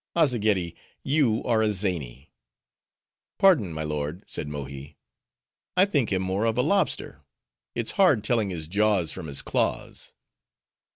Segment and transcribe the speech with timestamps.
[0.15, 0.73] "Azzageddi,
[1.03, 2.31] you are a zany."
[3.37, 4.97] "Pardon, my lord," said Mohi,
[5.77, 7.21] "I think him more of a lobster;
[7.75, 10.15] it's hard telling his jaws from his claws."